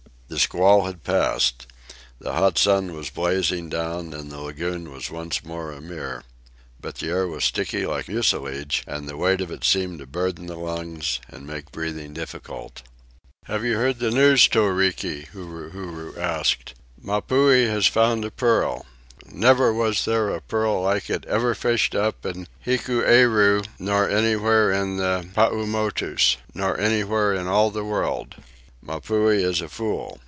The 0.31 0.39
squall 0.39 0.85
had 0.85 1.03
passed. 1.03 1.67
The 2.19 2.31
hot 2.31 2.57
sun 2.57 2.93
was 2.95 3.09
blazing 3.09 3.67
down, 3.67 4.13
and 4.13 4.31
the 4.31 4.39
lagoon 4.39 4.89
was 4.89 5.11
once 5.11 5.43
more 5.43 5.73
a 5.73 5.81
mirror. 5.81 6.23
But 6.79 6.95
the 6.95 7.09
air 7.09 7.27
was 7.27 7.43
sticky 7.43 7.85
like 7.85 8.07
mucilage, 8.07 8.81
and 8.87 9.09
the 9.09 9.17
weight 9.17 9.41
of 9.41 9.51
it 9.51 9.65
seemed 9.65 9.99
to 9.99 10.05
burden 10.07 10.45
the 10.45 10.55
lungs 10.55 11.19
and 11.27 11.45
make 11.45 11.73
breathing 11.73 12.13
difficult. 12.13 12.81
"Have 13.47 13.65
you 13.65 13.75
heard 13.75 13.99
the 13.99 14.09
news, 14.09 14.47
Toriki?" 14.47 15.27
Huru 15.33 15.71
Huru 15.71 16.17
asked. 16.17 16.75
"Mapuhi 17.03 17.67
has 17.67 17.87
found 17.87 18.23
a 18.23 18.31
pearl. 18.31 18.85
Never 19.29 19.73
was 19.73 20.05
there 20.05 20.29
a 20.29 20.39
pearl 20.39 20.83
like 20.83 21.09
it 21.09 21.25
ever 21.25 21.53
fished 21.53 21.93
up 21.93 22.25
in 22.25 22.47
Hikueru, 22.65 23.63
nor 23.79 24.07
anywhere 24.09 24.71
in 24.71 24.95
the 24.95 25.27
Paumotus, 25.33 26.37
nor 26.53 26.79
anywhere 26.79 27.33
in 27.33 27.47
all 27.47 27.69
the 27.69 27.83
world. 27.83 28.35
Mapuhi 28.81 29.43
is 29.43 29.59
a 29.61 29.67
fool. 29.69 30.19